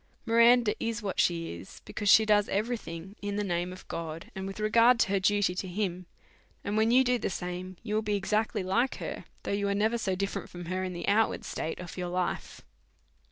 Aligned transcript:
Miranda 0.25 0.73
is 0.83 1.03
what 1.03 1.19
she 1.19 1.53
is, 1.53 1.79
because 1.85 2.09
she 2.09 2.25
does 2.25 2.49
every 2.49 2.75
thing 2.75 3.15
in 3.21 3.35
the 3.35 3.43
name, 3.43 3.71
and 3.71 4.47
with 4.47 4.59
regard 4.59 4.97
to 4.99 5.09
her 5.09 5.19
duty 5.19 5.53
to 5.53 5.67
God; 5.67 6.05
and 6.63 6.75
when 6.75 6.89
you 6.89 7.03
do 7.03 7.19
the 7.19 7.29
same, 7.29 7.77
you 7.83 7.93
will 7.93 8.01
be 8.01 8.15
exactly 8.15 8.63
like 8.63 8.95
her, 8.95 9.25
though 9.43 9.51
you 9.51 9.67
are 9.67 9.75
never 9.75 9.99
so 9.99 10.15
different 10.15 10.49
from 10.49 10.65
her 10.65 10.83
in 10.83 10.93
the 10.93 11.07
outward 11.07 11.45
state 11.45 11.79
of 11.79 11.97
your 11.97 12.07
life. 12.09 12.61